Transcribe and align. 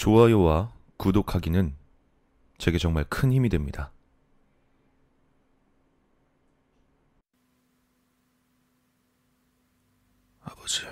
좋아요와 0.00 0.72
구독하기는 0.96 1.76
제게 2.56 2.78
정말 2.78 3.04
큰 3.04 3.30
힘이 3.30 3.50
됩니다. 3.50 3.92
아버지. 10.42 10.86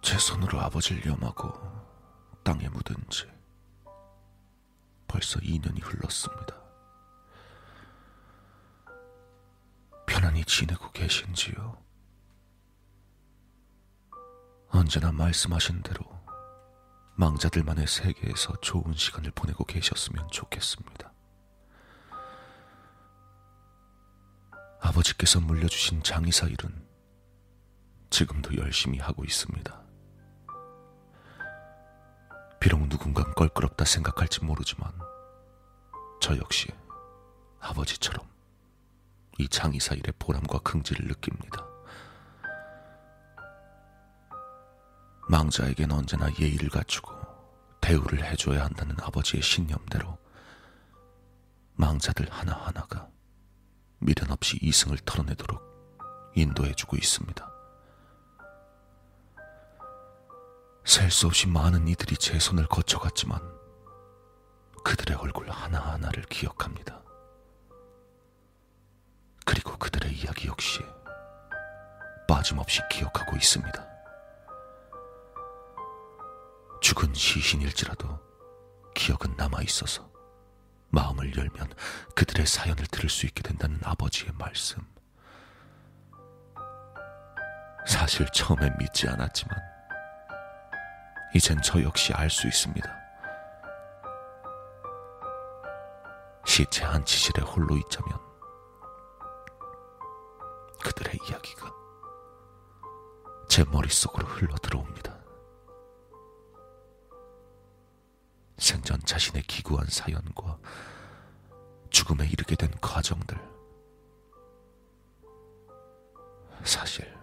제 0.00 0.16
손으로 0.16 0.60
아버지를 0.60 1.04
염하고 1.04 1.52
땅에 2.44 2.68
묻은 2.68 2.94
지 3.10 3.26
벌써 5.08 5.40
2년이 5.40 5.82
흘렀습니다. 5.82 6.54
편안히 10.06 10.44
지내고 10.44 10.92
계신지요? 10.92 11.85
언제나 14.86 15.10
말씀하신 15.10 15.82
대로 15.82 16.04
망자들만의 17.16 17.88
세계에서 17.88 18.54
좋은 18.60 18.92
시간을 18.92 19.32
보내고 19.32 19.64
계셨으면 19.64 20.28
좋겠습니다. 20.30 21.12
아버지께서 24.80 25.40
물려주신 25.40 26.04
장의사 26.04 26.46
일은 26.46 26.86
지금도 28.10 28.56
열심히 28.58 29.00
하고 29.00 29.24
있습니다. 29.24 29.76
비록 32.60 32.86
누군간 32.86 33.34
껄끄럽다 33.34 33.84
생각할지 33.84 34.44
모르지만 34.44 34.92
저 36.20 36.36
역시 36.36 36.68
아버지처럼 37.58 38.24
이 39.38 39.48
장의사 39.48 39.96
일의 39.96 40.12
보람과 40.20 40.60
긍지를 40.60 41.08
느낍니다. 41.08 41.75
망자에겐 45.28 45.90
언제나 45.90 46.28
예의를 46.38 46.68
갖추고 46.68 47.12
대우를 47.80 48.24
해줘야 48.24 48.64
한다는 48.64 48.96
아버지의 49.00 49.42
신념대로 49.42 50.18
망자들 51.74 52.30
하나하나가 52.30 53.08
미련 53.98 54.30
없이 54.30 54.58
이승을 54.62 54.98
털어내도록 54.98 56.32
인도해주고 56.34 56.96
있습니다. 56.96 57.52
셀 60.84 61.10
수 61.10 61.26
없이 61.26 61.48
많은 61.48 61.88
이들이 61.88 62.16
제 62.16 62.38
손을 62.38 62.66
거쳐갔지만 62.68 63.40
그들의 64.84 65.16
얼굴 65.16 65.50
하나하나를 65.50 66.22
기억합니다. 66.24 67.02
그리고 69.44 69.76
그들의 69.76 70.12
이야기 70.12 70.46
역시 70.46 70.80
빠짐없이 72.28 72.82
기억하고 72.90 73.36
있습니다. 73.36 73.95
죽은 76.96 77.12
시신일지라도 77.12 78.18
기억은 78.94 79.36
남아 79.36 79.60
있어서 79.62 80.10
마음을 80.88 81.36
열면 81.36 81.74
그들의 82.14 82.46
사연을 82.46 82.86
들을 82.86 83.10
수 83.10 83.26
있게 83.26 83.42
된다는 83.42 83.78
아버지의 83.84 84.32
말씀. 84.38 84.82
사실 87.86 88.26
처음엔 88.32 88.76
믿지 88.78 89.06
않았지만, 89.08 89.56
이젠 91.34 91.60
저 91.62 91.82
역시 91.82 92.14
알 92.14 92.30
수 92.30 92.46
있습니다. 92.46 92.90
시체 96.46 96.84
한 96.84 97.04
치실에 97.04 97.42
홀로 97.42 97.76
있자면, 97.76 98.18
그들의 100.82 101.18
이야기가 101.28 101.70
제 103.48 103.64
머릿속으로 103.64 104.26
흘러 104.26 104.54
들어옵니다. 104.56 105.15
생전 108.58 109.00
자신의 109.04 109.42
기구한 109.42 109.86
사연과 109.88 110.58
죽음에 111.90 112.26
이르게 112.26 112.56
된 112.56 112.70
과정들. 112.80 113.38
사실, 116.64 117.14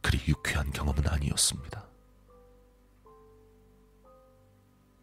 그리 0.00 0.20
유쾌한 0.28 0.70
경험은 0.70 1.06
아니었습니다. 1.06 1.86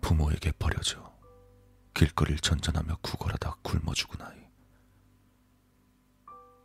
부모에게 0.01 0.51
버려져 0.53 1.13
길거리를 1.93 2.39
전전하며 2.39 2.97
구걸하다 3.01 3.57
굶어 3.61 3.93
죽은 3.93 4.21
아이. 4.21 4.45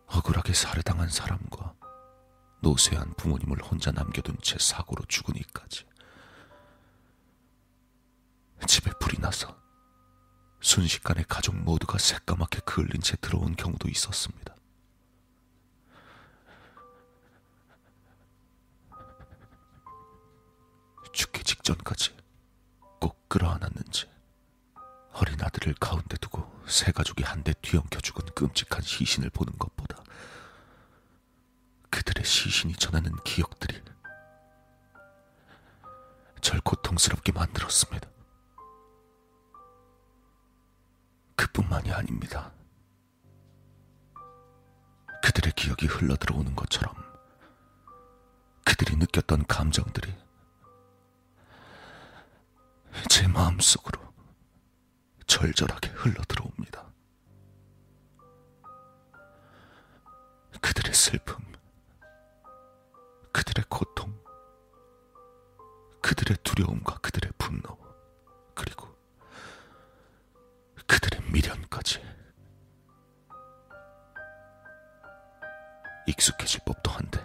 억울하게 0.06 0.52
살해당한 0.52 1.08
사람과 1.08 1.74
노쇠한 2.62 3.14
부모님을 3.14 3.62
혼자 3.62 3.90
남겨둔 3.90 4.36
채 4.42 4.58
사고로 4.58 5.04
죽으니까지. 5.06 5.86
집에 8.66 8.90
불이 9.00 9.18
나서 9.30 9.56
순식간에 10.60 11.22
가족 11.28 11.54
모두가 11.54 11.98
새까맣게 11.98 12.62
그을린 12.64 13.00
채 13.00 13.16
들어온 13.20 13.54
경우도 13.54 13.88
있었습니다. 13.88 14.56
죽기 21.12 21.44
직전까지 21.44 22.16
꼭 23.00 23.28
끌어안았는지 23.28 24.10
어린 25.12 25.40
아들을 25.40 25.74
가운데 25.74 26.16
두고 26.16 26.50
세 26.66 26.90
가족이 26.90 27.22
한데 27.22 27.52
뒤엉켜 27.62 28.00
죽은 28.00 28.34
끔찍한 28.34 28.82
시신을 28.82 29.30
보는 29.30 29.56
것보다 29.60 30.02
그들의 31.88 32.24
시신이 32.24 32.74
전하는 32.74 33.14
기억들이 33.24 33.80
절 36.40 36.60
고통스럽게 36.62 37.30
만들었습니다. 37.30 38.10
뿐만이 41.60 41.92
아닙니다. 41.92 42.50
그들의 45.22 45.52
기억이 45.52 45.86
흘러 45.86 46.16
들어오는 46.16 46.56
것처럼 46.56 46.94
그들이 48.64 48.96
느꼈던 48.96 49.46
감정들이 49.46 50.14
제 53.10 53.28
마음속으로 53.28 54.00
절절하게 55.26 55.90
흘러 55.90 56.22
들어옵니다. 56.24 56.86
그들의 60.62 60.94
슬픔, 60.94 61.36
그들의 63.32 63.64
고통, 63.68 64.18
그들의 66.00 66.38
두려움과 66.42 66.98
그들의 66.98 67.32
분노, 67.38 67.78
그리고 68.54 68.89
의 71.50 71.56
미련까지. 71.60 72.00
익숙해질 76.06 76.60
법도 76.64 76.90
한데, 76.90 77.20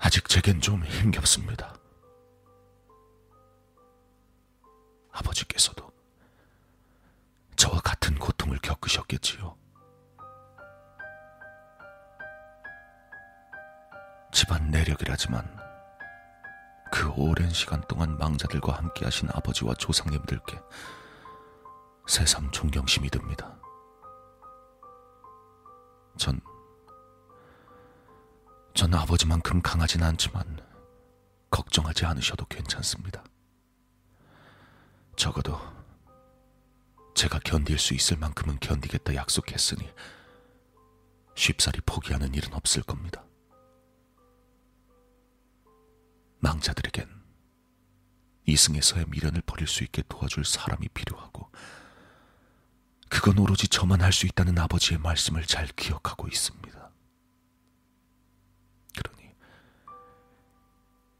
아직 0.00 0.28
제겐 0.28 0.60
좀 0.60 0.84
힘겹습니다. 0.84 1.74
아버지께서도 5.12 5.90
저와 7.56 7.80
같은 7.80 8.18
고통을 8.18 8.58
겪으셨겠지요. 8.58 9.56
집안 14.32 14.70
내력이라지만 14.70 15.58
그 16.92 17.10
오랜 17.16 17.50
시간 17.50 17.80
동안 17.88 18.16
망자들과 18.18 18.74
함께 18.74 19.04
하신 19.04 19.28
아버지와 19.32 19.74
조상님들께 19.74 20.60
새삼 22.08 22.50
존경심이 22.50 23.10
듭니다. 23.10 23.60
전, 26.16 26.40
전 28.74 28.94
아버지만큼 28.94 29.60
강하진 29.60 30.02
않지만 30.02 30.58
걱정하지 31.50 32.06
않으셔도 32.06 32.46
괜찮습니다. 32.46 33.22
적어도 35.16 35.60
제가 37.14 37.40
견딜 37.40 37.78
수 37.78 37.92
있을 37.92 38.16
만큼은 38.16 38.58
견디겠다 38.58 39.14
약속했으니 39.14 39.86
쉽사리 41.36 41.82
포기하는 41.84 42.34
일은 42.34 42.54
없을 42.54 42.82
겁니다. 42.82 43.22
망자들에겐 46.38 47.06
이승에서의 48.46 49.04
미련을 49.08 49.42
버릴 49.42 49.66
수 49.66 49.84
있게 49.84 50.02
도와줄 50.08 50.46
사람이 50.46 50.88
필요하고 50.88 51.50
그건 53.10 53.38
오로지 53.38 53.68
저만 53.68 54.00
할 54.02 54.12
수 54.12 54.26
있다는 54.26 54.58
아버지의 54.58 54.98
말씀을 55.00 55.44
잘 55.46 55.66
기억하고 55.68 56.28
있습니다. 56.28 56.90
그러니 58.96 59.34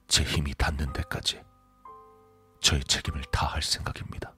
제 0.09 0.23
힘이 0.25 0.55
닿는 0.55 0.93
데까지 0.93 1.43
저의 2.61 2.83
책임을 2.85 3.23
다할 3.31 3.63
생각입니다. 3.63 4.35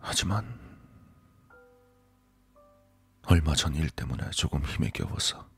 하지만 0.00 0.60
얼마 3.26 3.54
전 3.54 3.74
일 3.74 3.88
때문에 3.90 4.30
조금 4.30 4.62
힘에 4.64 4.90
겨워서 4.90 5.48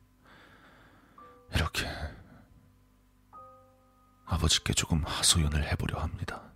이렇게 1.54 1.86
아버지께 4.26 4.72
조금 4.74 5.02
하소연을 5.04 5.64
해보려 5.70 5.98
합니다. 6.00 6.53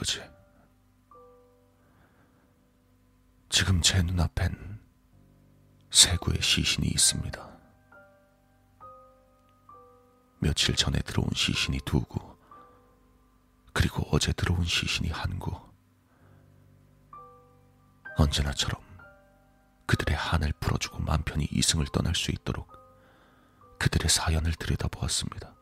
아버지, 0.00 0.18
지금 3.50 3.82
제 3.82 4.02
눈앞엔 4.02 4.80
세구의 5.90 6.40
시신이 6.40 6.88
있습니다. 6.88 7.58
며칠 10.38 10.74
전에 10.74 11.00
들어온 11.00 11.28
시신이 11.34 11.80
두 11.84 12.00
구, 12.00 12.34
그리고 13.74 14.08
어제 14.10 14.32
들어온 14.32 14.64
시신이 14.64 15.10
한 15.10 15.38
구. 15.38 15.54
언제나처럼 18.16 18.80
그들의 19.84 20.16
한을 20.16 20.54
풀어주고 20.60 21.00
맘 21.00 21.22
편히 21.24 21.46
이승을 21.50 21.84
떠날 21.92 22.14
수 22.14 22.30
있도록 22.30 22.72
그들의 23.78 24.08
사연을 24.08 24.54
들여다보았습니다. 24.54 25.54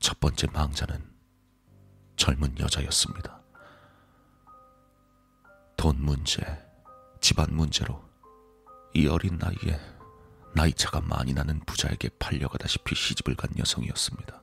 첫 0.00 0.18
번째 0.20 0.46
망자는 0.46 1.13
젊은 2.16 2.58
여자였습니다. 2.58 3.40
돈 5.76 6.00
문제, 6.00 6.42
집안 7.20 7.54
문제로 7.54 8.02
이 8.94 9.06
어린 9.06 9.38
나이에 9.38 9.80
나이차가 10.54 11.00
많이 11.00 11.32
나는 11.32 11.60
부자에게 11.66 12.10
팔려가다시피 12.18 12.94
시집을 12.94 13.34
간 13.34 13.50
여성이었습니다. 13.58 14.42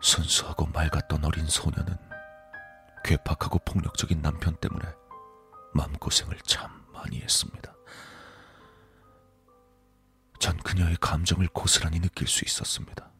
순수하고 0.00 0.66
맑았던 0.66 1.24
어린 1.24 1.46
소녀는 1.46 1.96
괴팍하고 3.04 3.60
폭력적인 3.60 4.20
남편 4.20 4.56
때문에 4.56 4.84
마음고생을 5.74 6.38
참 6.40 6.84
많이 6.92 7.20
했습니다. 7.20 7.72
전 10.40 10.56
그녀의 10.56 10.96
감정을 11.00 11.46
고스란히 11.48 12.00
느낄 12.00 12.26
수 12.26 12.44
있었습니다. 12.44 13.11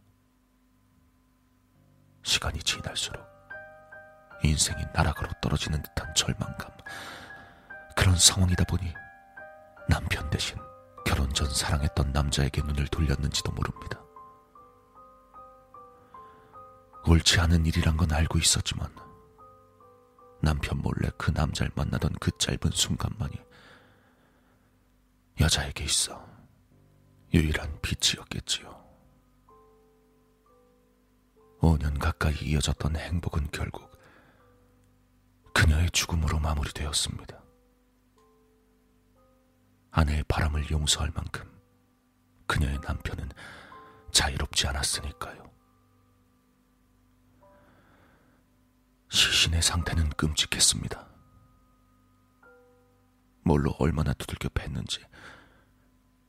시간이 2.42 2.58
지날수록 2.60 3.24
인생이 4.42 4.82
나락으로 4.92 5.28
떨어지는 5.40 5.80
듯한 5.80 6.12
절망감. 6.14 6.70
그런 7.94 8.16
상황이다 8.16 8.64
보니 8.64 8.92
남편 9.88 10.28
대신 10.28 10.58
결혼 11.06 11.32
전 11.32 11.48
사랑했던 11.48 12.10
남자에게 12.10 12.62
눈을 12.62 12.88
돌렸는지도 12.88 13.52
모릅니다. 13.52 14.00
옳지 17.06 17.38
않은 17.40 17.64
일이란 17.66 17.96
건 17.96 18.12
알고 18.12 18.38
있었지만 18.38 18.92
남편 20.40 20.78
몰래 20.78 21.10
그 21.16 21.30
남자를 21.30 21.70
만나던 21.76 22.14
그 22.20 22.32
짧은 22.38 22.72
순간만이 22.72 23.36
여자에게 25.40 25.84
있어 25.84 26.26
유일한 27.32 27.78
빛이었겠지요. 27.82 28.91
5년 31.62 31.96
가까이 32.00 32.34
이어졌던 32.42 32.96
행복은 32.96 33.52
결국 33.52 33.88
그녀의 35.54 35.90
죽음으로 35.92 36.40
마무리되었습니다. 36.40 37.40
아내의 39.92 40.24
바람을 40.26 40.70
용서할 40.70 41.12
만큼 41.14 41.48
그녀의 42.48 42.80
남편은 42.82 43.30
자유롭지 44.10 44.66
않았으니까요. 44.66 45.50
시신의 49.08 49.62
상태는 49.62 50.10
끔찍했습니다. 50.10 51.06
뭘로 53.44 53.72
얼마나 53.78 54.12
두들겨 54.14 54.48
팼는지 54.48 55.00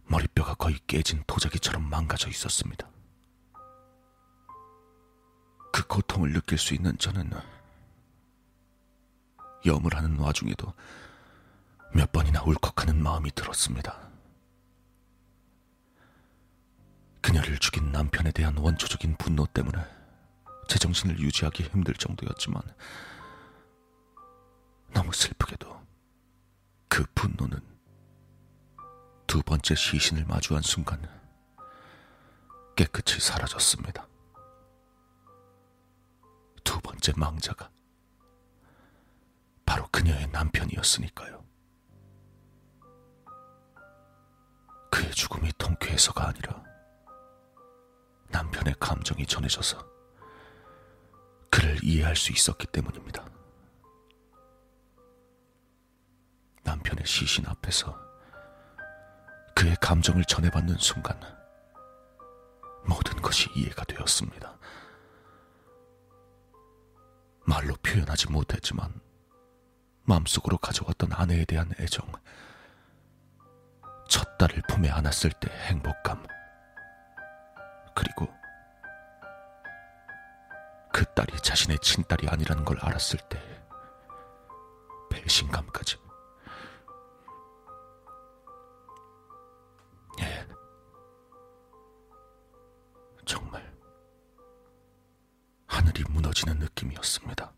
머리뼈가 0.06 0.54
거의 0.56 0.78
깨진 0.86 1.24
도자기처럼 1.26 1.90
망가져 1.90 2.30
있었습니다. 2.30 2.94
그 5.74 5.88
고통을 5.88 6.32
느낄 6.34 6.60
수 6.60 6.76
있는 6.76 6.96
저는 7.00 7.32
염을 9.66 9.96
하는 9.96 10.20
와중에도 10.20 10.72
몇 11.96 12.12
번이나 12.12 12.44
울컥하는 12.44 13.02
마음이 13.02 13.32
들었습니다. 13.32 14.08
그녀를 17.22 17.58
죽인 17.58 17.92
남편에 17.92 18.32
대한 18.32 18.56
원초적인 18.56 19.16
분노 19.18 19.48
때문에 19.48 19.84
제 20.68 20.78
정신을 20.78 21.20
유지하기 21.20 21.64
힘들 21.64 21.96
정도였지만 21.96 22.62
너무 24.94 25.12
슬프게도 25.12 25.82
그 26.88 27.04
분노는 27.16 27.60
두 29.26 29.42
번째 29.42 29.74
시신을 29.74 30.26
마주한 30.26 30.62
순간 30.62 31.02
깨끗이 32.76 33.20
사라졌습니다. 33.20 34.13
두 36.84 36.90
번째 36.90 37.14
망자가 37.16 37.72
바로 39.66 39.88
그녀의 39.88 40.28
남편이었으니까요. 40.28 41.44
그의 44.92 45.10
죽음이 45.12 45.50
통쾌해서가 45.58 46.28
아니라 46.28 46.62
남편의 48.30 48.76
감정이 48.80 49.26
전해져서 49.26 49.84
그를 51.50 51.82
이해할 51.84 52.16
수 52.16 52.32
있었기 52.34 52.68
때문입니다. 52.68 53.26
남편의 56.64 57.06
시신 57.06 57.48
앞에서 57.48 57.98
그의 59.56 59.76
감정을 59.78 60.26
전해받는 60.26 60.78
순간 60.80 61.18
모든 62.86 63.16
것이 63.22 63.50
이해가 63.56 63.86
되었습니다. 63.86 64.58
말로 67.46 67.76
표현하지 67.84 68.32
못했지만 68.32 69.02
마음속으로 70.04 70.58
가져왔던 70.58 71.14
아내에 71.14 71.46
대한 71.46 71.72
애정, 71.80 72.10
첫 74.08 74.38
딸을 74.38 74.62
품에 74.68 74.90
안았을 74.90 75.32
때 75.32 75.50
행복감, 75.68 76.26
그리고 77.96 78.28
그 80.92 81.06
딸이 81.16 81.40
자신의 81.42 81.80
친딸이 81.80 82.28
아니라는 82.28 82.66
걸 82.66 82.78
알았을 82.80 83.20
때 83.30 83.42
배신감까지. 85.10 85.98
예. 90.20 90.48
정말 93.26 93.73
하늘이 95.74 96.04
무너지는 96.08 96.60
느낌이었습니다. 96.60 97.52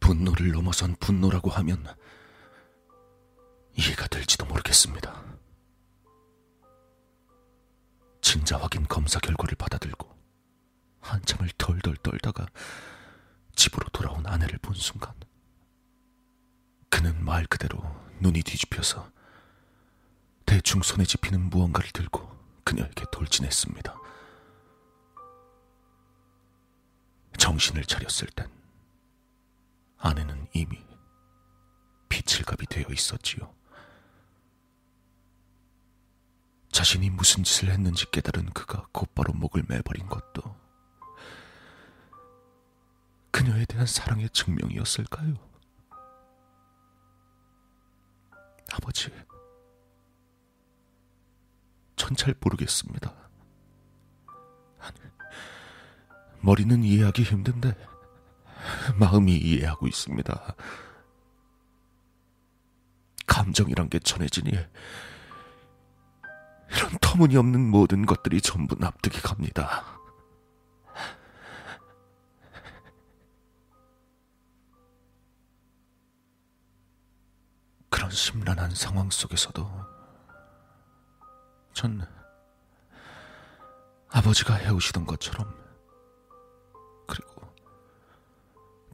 분노를 0.00 0.50
넘어선 0.50 0.96
분노라고 0.98 1.50
하면 1.50 1.84
이해가 3.76 4.06
될지도 4.06 4.46
모르겠습니다. 4.46 5.22
진자 8.22 8.58
확인 8.58 8.86
검사 8.88 9.20
결과를 9.20 9.56
받아들고 9.56 10.08
한참을 11.00 11.50
덜덜 11.58 11.96
떨다가 11.96 12.46
집으로 13.54 13.90
돌아온 13.92 14.26
아내를 14.26 14.58
본 14.62 14.74
순간 14.74 15.12
그는 16.88 17.22
말 17.22 17.44
그대로 17.44 17.78
눈이 18.20 18.42
뒤집혀서 18.42 19.10
대충 20.46 20.80
손에 20.80 21.04
집히는 21.04 21.50
무언가를 21.50 21.90
들고 21.90 22.26
그녀에게 22.64 23.04
돌진했습니다. 23.12 24.09
정신을 27.40 27.84
차렸을 27.86 28.28
땐 28.28 28.46
아내는 29.96 30.46
이미 30.52 30.84
빛칠갑이 32.10 32.66
되어 32.66 32.84
있었지요. 32.92 33.52
자신이 36.70 37.08
무슨 37.08 37.42
짓을 37.42 37.70
했는지 37.70 38.04
깨달은 38.10 38.50
그가 38.50 38.86
곧바로 38.92 39.32
목을 39.32 39.64
매버린 39.68 40.06
것도 40.06 40.54
그녀에 43.30 43.64
대한 43.64 43.86
사랑의 43.86 44.28
증명이었을까요? 44.30 45.34
아버지, 48.72 49.10
전잘 51.96 52.34
모르겠습니다. 52.38 53.19
머리는 56.40 56.82
이해하기 56.82 57.22
힘든데 57.22 57.74
마음이 58.98 59.36
이해하고 59.36 59.86
있습니다. 59.86 60.54
감정이란 63.26 63.88
게 63.88 63.98
전해지니 63.98 64.50
이런 64.50 64.68
터무니없는 67.00 67.60
모든 67.60 68.06
것들이 68.06 68.40
전부 68.40 68.76
납득이 68.78 69.20
갑니다. 69.20 69.84
그런 77.88 78.10
심란한 78.10 78.74
상황 78.74 79.10
속에서도 79.10 79.68
전 81.72 82.06
아버지가 84.08 84.54
해오시던 84.54 85.06
것처럼 85.06 85.59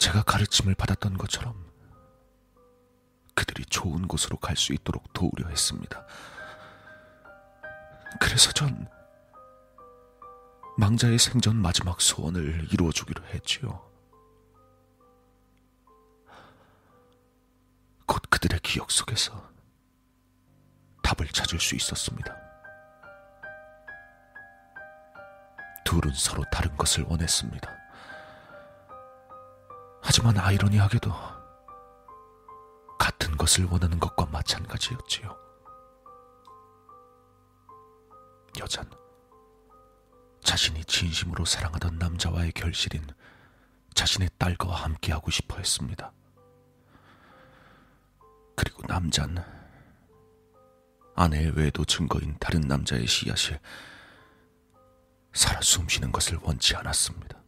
제가 0.06 0.22
가르침을 0.22 0.76
받았던 0.76 1.18
것처럼 1.18 1.68
그들이 3.34 3.64
좋은 3.64 4.06
곳으로 4.06 4.36
갈 4.36 4.54
수 4.56 4.72
있도록 4.72 5.12
도우려 5.12 5.48
했습니다. 5.48 6.06
그래서 8.20 8.52
전 8.52 8.88
망자의 10.78 11.18
생전 11.18 11.56
마지막 11.56 12.00
소원을 12.00 12.68
이루어주기로 12.72 13.25
했지요. 13.34 13.84
곧 18.06 18.22
그들의 18.30 18.60
기억 18.60 18.92
속에서 18.92 19.50
답을 21.02 21.26
찾을 21.32 21.58
수 21.58 21.75
있었습니다. 21.75 22.32
둘은 25.84 26.14
서로 26.14 26.44
다른 26.52 26.76
것을 26.76 27.02
원했습니다. 27.08 27.86
하지만 30.06 30.38
아이러니하게도 30.38 31.12
같은 32.96 33.36
것을 33.36 33.64
원하는 33.64 33.98
것과 33.98 34.26
마찬가지였지요. 34.26 35.36
여잔 38.60 38.88
자신이 40.44 40.84
진심으로 40.84 41.44
사랑하던 41.44 41.98
남자와의 41.98 42.52
결실인 42.52 43.04
자신의 43.94 44.30
딸과 44.38 44.72
함께하고 44.72 45.32
싶어 45.32 45.56
했습니다. 45.56 46.12
그리고 48.54 48.84
남잔 48.86 49.44
아내의 51.16 51.50
외도 51.56 51.84
증거인 51.84 52.36
다른 52.38 52.60
남자의 52.60 53.08
씨앗이 53.08 53.58
살아 55.32 55.60
숨쉬는 55.60 56.12
것을 56.12 56.38
원치 56.42 56.76
않았습니다. 56.76 57.46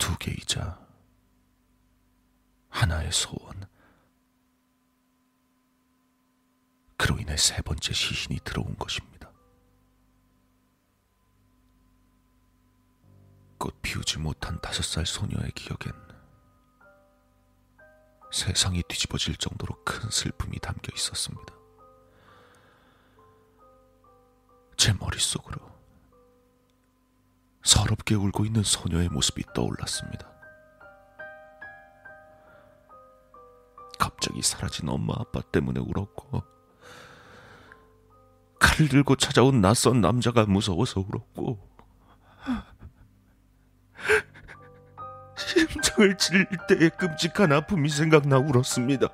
두 0.00 0.16
개이자 0.16 0.80
하나의 2.70 3.12
소원. 3.12 3.68
그로 6.96 7.18
인해 7.18 7.36
세 7.36 7.60
번째 7.60 7.92
시신이 7.92 8.40
들어온 8.42 8.76
것입니다. 8.76 9.30
꽃 13.58 13.80
피우지 13.82 14.18
못한 14.18 14.58
다섯 14.62 14.82
살 14.82 15.04
소녀의 15.04 15.52
기억엔 15.52 15.92
세상이 18.32 18.82
뒤집어질 18.88 19.36
정도로 19.36 19.84
큰 19.84 20.08
슬픔이 20.08 20.58
담겨 20.60 20.90
있었습니다. 20.94 21.54
제 24.78 24.94
머릿속으로 24.94 25.79
서럽게 27.62 28.14
울고 28.14 28.44
있는 28.44 28.62
소녀의 28.62 29.08
모습이 29.08 29.44
떠올랐습니다. 29.54 30.28
갑자기 33.98 34.42
사라진 34.42 34.88
엄마 34.88 35.14
아빠 35.18 35.40
때문에 35.40 35.80
울었고, 35.80 36.42
칼을 38.58 38.88
들고 38.88 39.16
찾아온 39.16 39.60
낯선 39.60 40.00
남자가 40.00 40.46
무서워서 40.46 41.00
울었고, 41.00 41.68
심장을 45.36 46.16
찔릴 46.16 46.46
때의 46.68 46.90
끔찍한 46.90 47.52
아픔이 47.52 47.88
생각나 47.88 48.38
울었습니다. 48.38 49.08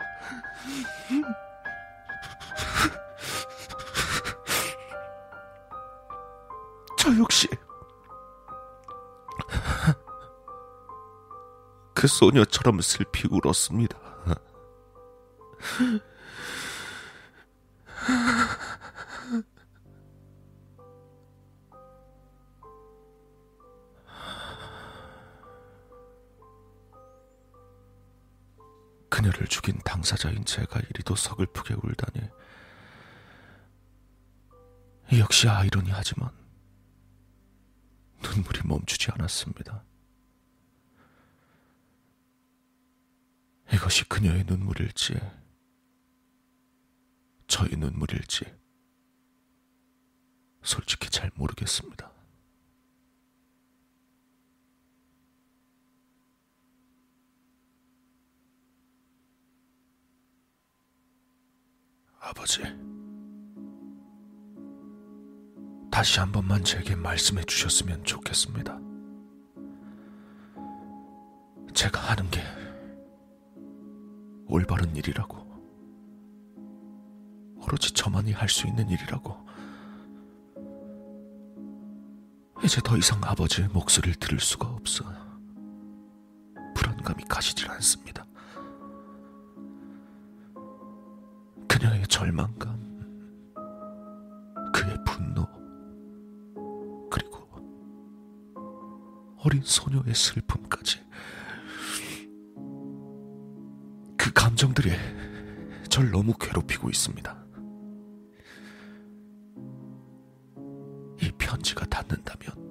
저 6.99 7.17
역시 7.19 7.49
그 11.97 12.07
소녀처럼 12.07 12.83
슬피 12.83 13.27
울었습니다. 13.31 13.99
그녀를 29.09 29.47
죽인 29.47 29.79
당사자인 29.83 30.45
제가 30.45 30.79
이리도 30.81 31.17
서글프게 31.17 31.77
울다니 31.83 32.29
역시 35.19 35.49
아이러니하지만 35.49 36.29
눈물이 38.23 38.61
멈추지 38.67 39.11
않았습니다. 39.13 39.83
이것이 43.77 44.09
그녀의 44.09 44.45
눈물일지, 44.45 45.21
저의 47.47 47.77
눈물일지, 47.77 48.47
솔직히 50.63 51.11
잘 51.11 51.31
모르겠습니다. 51.35 52.11
아버지. 62.19 62.63
다시 65.91 66.19
한 66.19 66.33
번만 66.33 66.65
제게 66.65 66.97
말씀해 66.97 67.45
주셨으면 67.45 68.03
좋겠습니다. 68.05 68.81
제가 71.75 72.01
하는 72.01 72.31
게 72.31 72.41
올바른 74.49 74.95
일이라고, 74.95 75.45
오로지 77.63 77.93
저만이 77.93 78.33
할 78.33 78.49
수 78.49 78.67
있는 78.67 78.89
일이라고, 78.89 79.47
이제 82.65 82.81
더 82.83 82.97
이상 82.97 83.21
아버지의 83.23 83.69
목소리를 83.69 84.15
들을 84.19 84.41
수가 84.41 84.67
없어 84.69 85.05
불안감이 86.75 87.23
가시질 87.25 87.71
않습니다. 87.71 88.25
그녀의 91.69 92.07
절망감, 92.07 92.77
그의 94.73 94.97
분노, 95.05 95.47
어린 99.47 99.63
소녀의 99.63 100.13
슬픔까지. 100.13 100.99
감정들이 104.57 104.91
절 105.91 106.11
너무 106.11 106.33
괴롭히고 106.33 106.89
있습니다. 106.89 107.47
이 111.21 111.31
편지가 111.37 111.85
닿는다면 111.85 112.65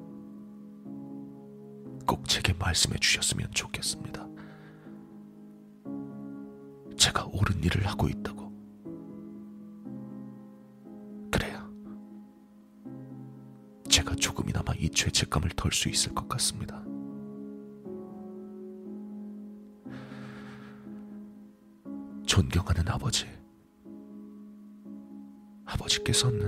꼭 2.07 2.27
제게 2.27 2.53
말씀해 2.53 2.97
주셨으면 2.97 3.51
좋겠습니다. 3.51 4.25
제가 6.97 7.25
옳은 7.25 7.63
일을 7.63 7.85
하고 7.85 8.09
있다고. 8.09 8.45
조금이나마 14.25 14.73
이 14.79 14.89
죄책감을 14.89 15.51
덜 15.55 15.71
수 15.71 15.89
있을 15.89 16.13
것 16.13 16.27
같습니다. 16.29 16.84
존경하는 22.35 22.83
아버지. 22.89 23.25
아버지께서는 25.63 26.41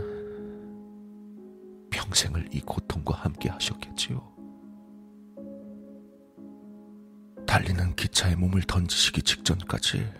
평생을 1.89 2.49
이 2.51 2.59
고통과 2.59 3.15
함께 3.15 3.47
하셨겠지요. 3.47 4.21
달리는 7.47 7.95
기차에 7.95 8.35
몸을 8.35 8.63
던지시기 8.63 9.21
직전까지 9.21 10.11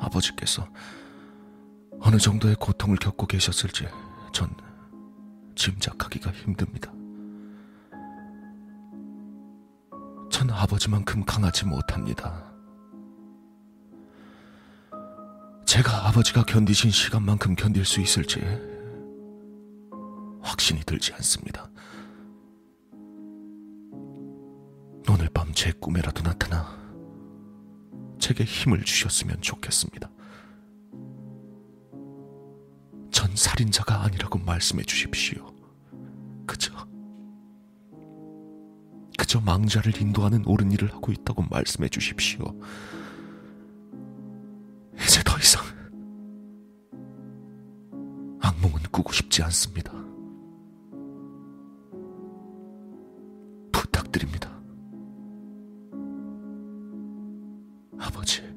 아버지께서 0.00 0.68
어느 2.00 2.16
정도의 2.16 2.56
고통을 2.56 2.96
겪고 2.96 3.28
계셨을지 3.28 3.86
전 4.32 4.50
짐작하기가 5.54 6.32
힘듭니다. 6.32 6.92
전 10.32 10.50
아버지만큼 10.50 11.24
강하지 11.24 11.64
못합니다. 11.64 12.51
제가 15.72 16.08
아버지가 16.08 16.44
견디신 16.44 16.90
시간만큼 16.90 17.54
견딜 17.54 17.86
수 17.86 18.02
있을지 18.02 18.40
확신이 20.42 20.82
들지 20.82 21.14
않습니다. 21.14 21.70
오늘 25.08 25.30
밤 25.32 25.50
제 25.54 25.72
꿈에라도 25.72 26.22
나타나 26.22 26.76
제게 28.18 28.44
힘을 28.44 28.82
주셨으면 28.84 29.40
좋겠습니다. 29.40 30.10
전 33.10 33.34
살인자가 33.34 34.02
아니라고 34.02 34.40
말씀해 34.40 34.82
주십시오. 34.82 35.54
그저, 36.46 36.74
그저 39.16 39.40
망자를 39.40 39.98
인도하는 40.02 40.44
옳은 40.44 40.70
일을 40.72 40.92
하고 40.92 41.12
있다고 41.12 41.44
말씀해 41.50 41.88
주십시오. 41.88 42.60
바꾸고 48.92 49.12
싶지 49.12 49.42
않습니다. 49.42 49.92
부탁드립니다. 53.72 54.50
아버지. 57.98 58.51